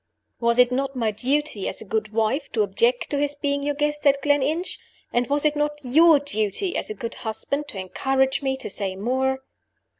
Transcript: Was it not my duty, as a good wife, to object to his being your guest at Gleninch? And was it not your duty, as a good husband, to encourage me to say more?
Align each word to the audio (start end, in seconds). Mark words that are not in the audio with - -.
Was 0.39 0.57
it 0.57 0.71
not 0.71 0.95
my 0.95 1.11
duty, 1.11 1.67
as 1.69 1.79
a 1.79 1.85
good 1.85 2.11
wife, 2.11 2.51
to 2.53 2.63
object 2.63 3.11
to 3.11 3.19
his 3.19 3.35
being 3.35 3.61
your 3.61 3.75
guest 3.75 4.07
at 4.07 4.19
Gleninch? 4.23 4.79
And 5.13 5.27
was 5.27 5.45
it 5.45 5.55
not 5.55 5.77
your 5.83 6.17
duty, 6.17 6.75
as 6.75 6.89
a 6.89 6.95
good 6.95 7.13
husband, 7.21 7.67
to 7.67 7.77
encourage 7.77 8.41
me 8.41 8.57
to 8.57 8.67
say 8.67 8.95
more? 8.95 9.41